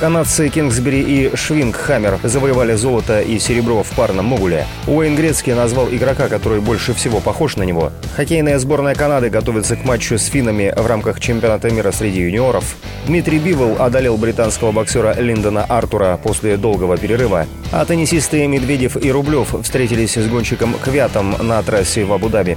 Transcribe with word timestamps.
Канадцы 0.00 0.48
Кингсбери 0.48 1.00
и 1.00 1.34
Швингхаммер 1.34 2.20
завоевали 2.22 2.74
золото 2.74 3.20
и 3.20 3.40
серебро 3.40 3.82
в 3.82 3.90
парном 3.96 4.26
могуле. 4.26 4.64
Уэйн 4.86 5.16
Грецкий 5.16 5.54
назвал 5.54 5.88
игрока, 5.88 6.28
который 6.28 6.60
больше 6.60 6.94
всего 6.94 7.18
похож 7.18 7.56
на 7.56 7.64
него. 7.64 7.90
Хоккейная 8.14 8.60
сборная 8.60 8.94
Канады 8.94 9.28
готовится 9.28 9.74
к 9.74 9.84
матчу 9.84 10.16
с 10.16 10.26
финнами 10.26 10.72
в 10.76 10.86
рамках 10.86 11.18
чемпионата 11.18 11.68
мира 11.72 11.90
среди 11.90 12.20
юниоров. 12.20 12.76
Дмитрий 13.08 13.40
Бивол 13.40 13.82
одолел 13.82 14.16
британского 14.16 14.70
боксера 14.70 15.14
Линдона 15.18 15.64
Артура 15.64 16.16
после 16.22 16.56
долгого 16.56 16.96
перерыва. 16.96 17.46
А 17.72 17.84
теннисисты 17.84 18.46
Медведев 18.46 18.96
и 18.96 19.10
Рублев 19.10 19.52
встретились 19.64 20.16
с 20.16 20.28
гонщиком 20.28 20.74
Квятом 20.74 21.34
на 21.40 21.60
трассе 21.64 22.04
в 22.04 22.12
Абу-Даби. 22.12 22.56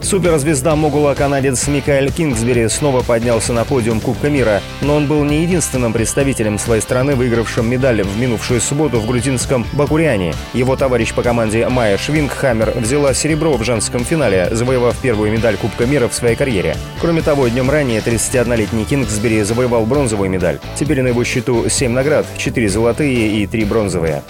Суперзвезда 0.00 0.76
Могула 0.76 1.14
канадец 1.14 1.66
Микаэль 1.66 2.10
Кингсбери 2.10 2.68
снова 2.68 3.02
поднялся 3.02 3.52
на 3.52 3.64
подиум 3.64 4.00
Кубка 4.00 4.30
мира, 4.30 4.62
но 4.80 4.94
он 4.94 5.06
был 5.06 5.24
не 5.24 5.42
единственным 5.42 5.92
представителем 5.92 6.58
своей 6.58 6.80
страны, 6.80 7.14
выигравшим 7.14 7.68
медаль 7.68 8.02
в 8.02 8.18
минувшую 8.18 8.60
субботу 8.60 9.00
в 9.00 9.06
грузинском 9.06 9.66
Бакуриане. 9.72 10.34
Его 10.54 10.76
товарищ 10.76 11.12
по 11.12 11.22
команде 11.22 11.68
Майя 11.68 11.98
Швингхаммер 11.98 12.72
взяла 12.76 13.12
серебро 13.12 13.56
в 13.56 13.64
женском 13.64 14.04
финале, 14.04 14.48
завоевав 14.52 14.96
первую 14.98 15.32
медаль 15.32 15.56
Кубка 15.56 15.84
мира 15.84 16.08
в 16.08 16.14
своей 16.14 16.36
карьере. 16.36 16.76
Кроме 17.00 17.20
того, 17.20 17.48
днем 17.48 17.68
ранее 17.68 18.00
31-летний 18.00 18.84
Кингсбери 18.84 19.42
завоевал 19.42 19.84
бронзовую 19.84 20.30
медаль. 20.30 20.58
Теперь 20.78 21.02
на 21.02 21.08
его 21.08 21.24
счету 21.24 21.68
7 21.68 21.92
наград, 21.92 22.24
4 22.38 22.68
золотые 22.68 23.42
и 23.42 23.46
3 23.46 23.64
бронзовые. 23.64 24.22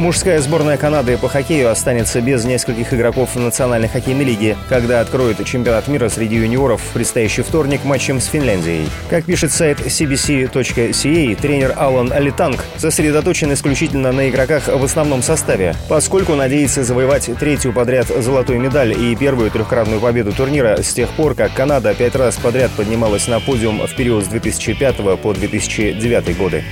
Мужская 0.00 0.40
сборная 0.40 0.78
Канады 0.78 1.18
по 1.18 1.28
хоккею 1.28 1.70
останется 1.70 2.22
без 2.22 2.46
нескольких 2.46 2.94
игроков 2.94 3.36
Национальной 3.36 3.86
хоккейной 3.86 4.24
лиги, 4.24 4.56
когда 4.70 5.02
откроет 5.02 5.44
чемпионат 5.44 5.88
мира 5.88 6.08
среди 6.08 6.36
юниоров 6.36 6.80
в 6.80 6.92
предстоящий 6.94 7.42
вторник 7.42 7.84
матчем 7.84 8.18
с 8.18 8.24
Финляндией. 8.24 8.88
Как 9.10 9.26
пишет 9.26 9.52
сайт 9.52 9.80
cbc.ca, 9.80 11.34
тренер 11.36 11.74
Алан 11.76 12.10
Литанг 12.18 12.64
сосредоточен 12.78 13.52
исключительно 13.52 14.10
на 14.10 14.30
игроках 14.30 14.68
в 14.68 14.82
основном 14.82 15.22
составе, 15.22 15.74
поскольку 15.86 16.34
надеется 16.34 16.82
завоевать 16.82 17.28
третью 17.38 17.74
подряд 17.74 18.06
золотую 18.06 18.58
медаль 18.58 18.98
и 18.98 19.14
первую 19.14 19.50
трехкратную 19.50 20.00
победу 20.00 20.32
турнира 20.32 20.82
с 20.82 20.94
тех 20.94 21.10
пор, 21.10 21.34
как 21.34 21.52
Канада 21.52 21.92
пять 21.92 22.14
раз 22.14 22.36
подряд 22.36 22.70
поднималась 22.70 23.28
на 23.28 23.38
подиум 23.38 23.86
в 23.86 23.94
период 23.94 24.24
с 24.24 24.28
2005 24.28 25.20
по 25.20 25.34
2009 25.34 26.38
годы. 26.38 26.64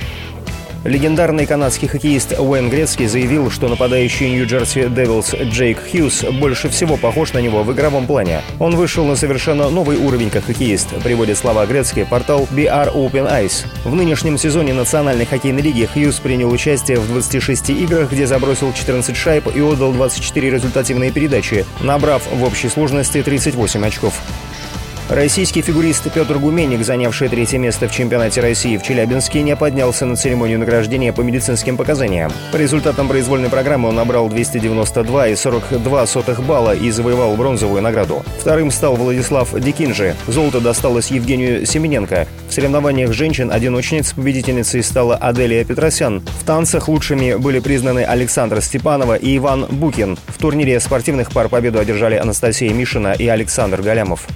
Легендарный 0.85 1.45
канадский 1.45 1.89
хоккеист 1.89 2.39
Уэйн 2.39 2.69
Грецкий 2.69 3.07
заявил, 3.07 3.51
что 3.51 3.67
нападающий 3.67 4.29
Нью-Джерси 4.29 4.87
Девилс 4.87 5.33
Джейк 5.33 5.77
Хьюз 5.91 6.23
больше 6.39 6.69
всего 6.69 6.95
похож 6.95 7.33
на 7.33 7.39
него 7.39 7.63
в 7.63 7.73
игровом 7.73 8.07
плане. 8.07 8.41
Он 8.59 8.77
вышел 8.77 9.05
на 9.05 9.17
совершенно 9.17 9.69
новый 9.69 9.97
уровень 9.97 10.29
как 10.29 10.45
хоккеист, 10.45 10.95
приводит 11.03 11.37
слова 11.37 11.65
Грецкий 11.65 12.05
портал 12.05 12.47
BR 12.51 12.93
Open 12.95 13.29
Ice. 13.43 13.65
В 13.83 13.93
нынешнем 13.93 14.37
сезоне 14.37 14.73
Национальной 14.73 15.25
хоккейной 15.25 15.61
лиги 15.61 15.85
Хьюз 15.93 16.21
принял 16.21 16.49
участие 16.49 16.97
в 16.97 17.07
26 17.07 17.71
играх, 17.71 18.11
где 18.13 18.25
забросил 18.25 18.71
14 18.71 19.17
шайб 19.17 19.53
и 19.53 19.59
отдал 19.59 19.91
24 19.91 20.49
результативные 20.49 21.11
передачи, 21.11 21.65
набрав 21.81 22.23
в 22.31 22.41
общей 22.45 22.69
сложности 22.69 23.21
38 23.21 23.85
очков. 23.85 24.13
Российский 25.09 25.63
фигурист 25.63 26.03
Петр 26.13 26.37
Гуменник, 26.37 26.85
занявший 26.85 27.29
третье 27.29 27.57
место 27.57 27.87
в 27.87 27.91
чемпионате 27.91 28.41
России 28.41 28.77
в 28.77 28.83
Челябинске, 28.83 29.41
не 29.41 29.55
поднялся 29.55 30.05
на 30.05 30.15
церемонию 30.15 30.59
награждения 30.59 31.11
по 31.11 31.21
медицинским 31.21 31.77
показаниям. 31.77 32.31
По 32.51 32.57
результатам 32.57 33.07
произвольной 33.07 33.49
программы 33.49 33.89
он 33.89 33.95
набрал 33.95 34.29
292 34.29 35.29
и 35.29 35.35
42 35.35 36.05
сотых 36.05 36.43
балла 36.43 36.75
и 36.75 36.91
завоевал 36.91 37.35
бронзовую 37.35 37.81
награду. 37.81 38.23
Вторым 38.39 38.69
стал 38.69 38.97
Владислав 38.97 39.51
Дикинжи. 39.59 40.15
Золото 40.27 40.59
досталось 40.59 41.09
Евгению 41.09 41.65
Семененко. 41.65 42.27
В 42.47 42.53
соревнованиях 42.53 43.11
женщин-одиночниц 43.11 44.13
победительницей 44.13 44.83
стала 44.83 45.15
Аделия 45.15 45.63
Петросян. 45.63 46.21
В 46.39 46.43
танцах 46.45 46.87
лучшими 46.87 47.33
были 47.33 47.57
признаны 47.57 48.03
Александра 48.03 48.61
Степанова 48.61 49.15
и 49.15 49.35
Иван 49.37 49.65
Букин. 49.71 50.19
В 50.27 50.37
турнире 50.37 50.79
спортивных 50.79 51.31
пар 51.31 51.49
победу 51.49 51.79
одержали 51.79 52.15
Анастасия 52.15 52.71
Мишина 52.71 53.13
и 53.13 53.27
Александр 53.27 53.81
Галямов. 53.81 54.27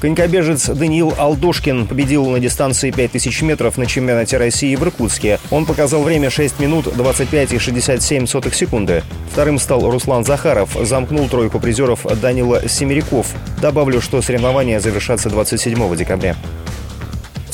Конькобежец 0.00 0.68
Даниил 0.68 1.14
Алдошкин 1.16 1.86
победил 1.86 2.26
на 2.26 2.40
дистанции 2.40 2.90
5000 2.90 3.42
метров 3.42 3.78
на 3.78 3.86
чемпионате 3.86 4.36
России 4.36 4.74
в 4.76 4.82
Иркутске. 4.82 5.38
Он 5.50 5.64
показал 5.66 6.02
время 6.02 6.30
6 6.30 6.60
минут 6.60 6.88
25 6.94 7.52
и 7.52 7.58
67 7.58 8.26
сотых 8.26 8.54
секунды. 8.54 9.02
Вторым 9.32 9.58
стал 9.58 9.90
Руслан 9.90 10.24
Захаров. 10.24 10.76
Замкнул 10.80 11.28
тройку 11.28 11.58
призеров 11.58 12.06
Данила 12.20 12.68
Семеряков. 12.68 13.28
Добавлю, 13.60 14.00
что 14.00 14.20
соревнования 14.20 14.80
завершатся 14.80 15.30
27 15.30 15.96
декабря. 15.96 16.36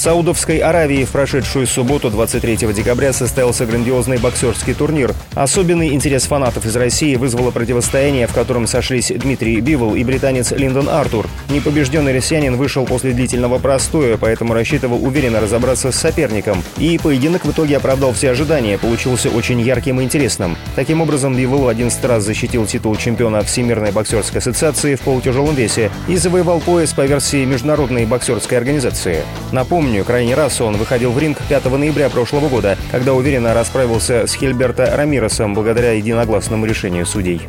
Саудовской 0.00 0.60
Аравии 0.60 1.04
в 1.04 1.10
прошедшую 1.10 1.66
субботу, 1.66 2.08
23 2.08 2.56
декабря, 2.72 3.12
состоялся 3.12 3.66
грандиозный 3.66 4.16
боксерский 4.16 4.72
турнир. 4.72 5.12
Особенный 5.34 5.92
интерес 5.92 6.24
фанатов 6.24 6.64
из 6.64 6.74
России 6.74 7.16
вызвало 7.16 7.50
противостояние, 7.50 8.26
в 8.26 8.32
котором 8.32 8.66
сошлись 8.66 9.12
Дмитрий 9.14 9.60
Бивол 9.60 9.96
и 9.96 10.02
британец 10.02 10.52
Линдон 10.52 10.88
Артур. 10.88 11.28
Непобежденный 11.50 12.14
россиянин 12.14 12.56
вышел 12.56 12.86
после 12.86 13.12
длительного 13.12 13.58
простоя, 13.58 14.16
поэтому 14.16 14.54
рассчитывал 14.54 15.04
уверенно 15.04 15.38
разобраться 15.38 15.92
с 15.92 15.96
соперником. 15.96 16.62
И 16.78 16.96
поединок 16.96 17.44
в 17.44 17.50
итоге 17.50 17.76
оправдал 17.76 18.14
все 18.14 18.30
ожидания, 18.30 18.78
получился 18.78 19.28
очень 19.28 19.60
ярким 19.60 20.00
и 20.00 20.04
интересным. 20.04 20.56
Таким 20.76 21.02
образом, 21.02 21.36
Бивол 21.36 21.68
11 21.68 22.02
раз 22.06 22.24
защитил 22.24 22.64
титул 22.64 22.96
чемпиона 22.96 23.42
Всемирной 23.42 23.92
боксерской 23.92 24.38
ассоциации 24.38 24.94
в 24.94 25.02
полутяжелом 25.02 25.54
весе 25.54 25.90
и 26.08 26.16
завоевал 26.16 26.60
пояс 26.60 26.94
по 26.94 27.04
версии 27.04 27.44
Международной 27.44 28.06
боксерской 28.06 28.56
организации. 28.56 29.24
Напомню, 29.52 29.89
Напомню, 29.90 30.04
крайний 30.04 30.34
раз 30.34 30.60
он 30.60 30.76
выходил 30.76 31.10
в 31.10 31.18
ринг 31.18 31.38
5 31.48 31.64
ноября 31.64 32.10
прошлого 32.10 32.48
года, 32.48 32.78
когда 32.92 33.12
уверенно 33.12 33.54
расправился 33.54 34.28
с 34.28 34.34
Хильберто 34.34 34.88
Рамиросом 34.94 35.52
благодаря 35.52 35.90
единогласному 35.90 36.64
решению 36.64 37.04
судей. 37.06 37.40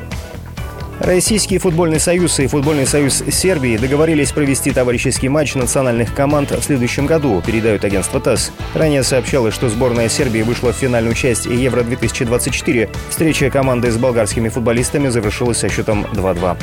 Российский 0.99 1.59
футбольный 1.59 1.99
союз 1.99 2.39
и 2.39 2.47
футбольный 2.47 2.87
союз 2.87 3.23
Сербии 3.29 3.77
договорились 3.77 4.31
провести 4.31 4.71
товарищеский 4.71 5.27
матч 5.27 5.53
национальных 5.53 6.15
команд 6.15 6.49
в 6.49 6.63
следующем 6.63 7.05
году, 7.05 7.43
передают 7.45 7.85
агентство 7.85 8.19
ТАСС. 8.19 8.51
Ранее 8.73 9.03
сообщалось, 9.03 9.53
что 9.53 9.69
сборная 9.69 10.09
Сербии 10.09 10.41
вышла 10.41 10.73
в 10.73 10.77
финальную 10.77 11.13
часть 11.13 11.45
Евро-2024. 11.45 12.89
Встреча 13.11 13.51
команды 13.51 13.91
с 13.91 13.97
болгарскими 13.97 14.49
футболистами 14.49 15.09
завершилась 15.09 15.59
со 15.59 15.69
счетом 15.69 16.07
2-2. 16.13 16.57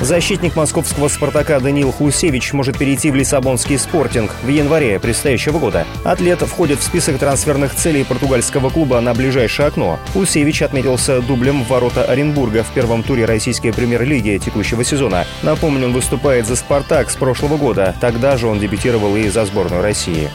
Защитник 0.00 0.54
московского 0.54 1.08
«Спартака» 1.08 1.58
Даниил 1.58 1.90
Хусевич 1.90 2.52
может 2.52 2.78
перейти 2.78 3.10
в 3.10 3.16
Лиссабонский 3.16 3.76
«Спортинг» 3.78 4.30
в 4.44 4.48
январе 4.48 5.00
предстоящего 5.00 5.58
года. 5.58 5.86
Атлет 6.04 6.40
входит 6.42 6.78
в 6.78 6.84
список 6.84 7.18
трансферных 7.18 7.74
целей 7.74 8.04
португальского 8.04 8.70
клуба 8.70 9.00
на 9.00 9.12
ближайшее 9.12 9.66
окно. 9.66 9.98
Хусевич 10.12 10.62
отметился 10.62 11.20
дублем 11.20 11.64
в 11.64 11.68
ворота 11.68 12.04
Оренбурга 12.04 12.62
в 12.62 12.72
первом 12.72 13.02
туре 13.02 13.24
российской 13.24 13.72
премьер-лиги 13.72 14.40
текущего 14.42 14.84
сезона. 14.84 15.26
Напомню, 15.42 15.86
он 15.86 15.92
выступает 15.92 16.46
за 16.46 16.54
«Спартак» 16.54 17.10
с 17.10 17.16
прошлого 17.16 17.56
года. 17.56 17.94
Тогда 18.00 18.36
же 18.36 18.46
он 18.46 18.60
дебютировал 18.60 19.16
и 19.16 19.28
за 19.28 19.44
сборную 19.46 19.82
России. 19.82 20.30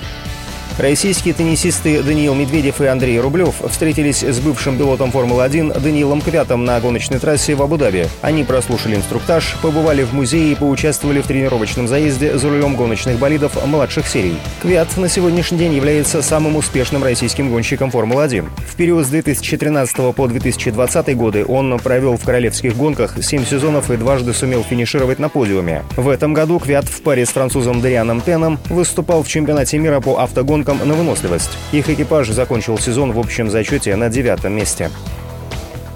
Российские 0.80 1.36
теннисисты 1.36 2.02
Даниил 2.02 2.34
Медведев 2.34 2.82
и 2.82 2.88
Андрей 2.88 3.20
Рублев 3.20 3.62
встретились 3.70 4.24
с 4.24 4.40
бывшим 4.40 4.76
пилотом 4.76 5.12
Формулы-1 5.12 5.80
Даниилом 5.80 6.20
Квятом 6.20 6.66
на 6.66 6.80
гоночной 6.80 7.20
трассе 7.20 7.54
в 7.54 7.62
Абу-Даби. 7.62 8.08
Они 8.22 8.44
прослушали 8.44 8.96
инструктаж, 8.96 9.56
побывали 9.62 10.02
в 10.02 10.14
музее 10.14 10.52
и 10.52 10.56
поучаствовали 10.56 11.22
в 11.22 11.28
тренировочном 11.28 11.88
заезде 11.88 12.40
за 12.40 12.50
рулем 12.50 12.76
гоночных 12.76 13.20
болидов 13.20 13.64
младших 13.68 14.08
серий. 14.08 14.36
Квят 14.64 14.98
на 14.98 15.08
сегодняшний 15.10 15.60
день 15.60 15.76
является 15.76 16.24
самым 16.24 16.56
успешным 16.56 17.04
российским 17.04 17.52
гонщиком 17.52 17.92
Формулы-1. 17.92 18.50
В 18.68 18.76
период 18.76 19.06
с 19.06 19.10
2013 19.10 20.16
по 20.16 20.28
2020 20.28 21.16
годы 21.16 21.46
он 21.46 21.78
провел 21.78 22.18
в 22.18 22.24
королевских 22.24 22.76
гонках 22.76 23.24
7 23.24 23.46
сезонов 23.46 23.92
и 23.92 23.98
дважды 23.98 24.34
сумел 24.34 24.64
финишировать 24.64 25.20
на 25.20 25.30
подиуме. 25.30 25.84
В 25.98 26.10
этом 26.10 26.34
году 26.34 26.58
Квят 26.58 26.86
в 26.86 27.04
паре 27.04 27.28
с 27.28 27.30
французом 27.30 27.80
Дарианом 27.80 28.22
Теном 28.22 28.58
выступал 28.70 29.22
в 29.22 29.28
чемпионате 29.28 29.78
мира 29.78 30.00
по 30.00 30.18
автогонкам 30.18 30.63
гонкам 30.64 30.88
на 30.88 30.94
выносливость. 30.94 31.58
Их 31.72 31.90
экипаж 31.90 32.30
закончил 32.30 32.78
сезон 32.78 33.12
в 33.12 33.20
общем 33.20 33.50
зачете 33.50 33.96
на 33.96 34.10
девятом 34.10 34.54
месте. 34.54 34.90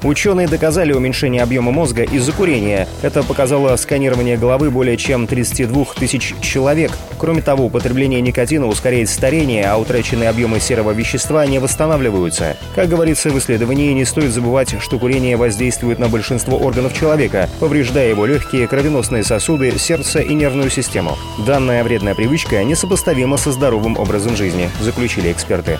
Ученые 0.04 0.48
доказали 0.48 0.94
уменьшение 0.94 1.42
объема 1.42 1.72
мозга 1.72 2.04
из-за 2.04 2.32
курения. 2.32 2.88
Это 3.02 3.24
показало 3.24 3.76
сканирование 3.78 4.38
головы 4.38 4.70
более 4.70 4.96
чем 4.96 5.26
32 5.26 5.86
тысяч 5.96 6.36
человек. 6.42 6.92
Кроме 7.18 7.42
того, 7.42 7.66
употребление 7.66 8.22
никотина 8.22 8.68
ускоряет 8.68 9.10
старение, 9.10 9.66
а 9.66 9.78
утраченные 9.78 10.30
объемы 10.30 10.60
серого 10.60 10.92
вещества 10.92 11.46
не 11.48 11.60
восстанавливаются. 11.60 12.58
Как 12.76 12.90
говорится 12.90 13.30
в 13.32 13.38
исследовании, 13.40 13.94
не 13.94 14.06
стоит 14.06 14.32
забывать, 14.32 14.76
что 14.80 15.00
курение 15.00 15.36
воздействует 15.36 15.98
на 15.98 16.10
большинство 16.10 16.58
органов 16.58 16.94
человека, 16.94 17.50
повреждая 17.60 18.10
его 18.10 18.26
легкие, 18.26 18.68
кровеносные 18.68 19.24
сосуды, 19.24 19.78
сердце 19.80 20.20
и 20.20 20.34
нервную 20.36 20.70
систему. 20.70 21.18
Данная 21.46 21.84
вредная 21.84 22.14
привычка 22.14 22.64
несопоставима 22.64 23.38
со 23.38 23.52
здоровым 23.52 23.98
образом 23.98 24.36
жизни, 24.36 24.70
заключили 24.80 25.32
эксперты. 25.32 25.80